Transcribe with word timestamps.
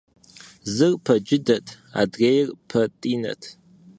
Зыр 0.73 0.93
пэ 1.03 1.13
джыдэт, 1.25 1.67
адрейр 2.01 2.47
пэтӏинэт. 2.69 3.41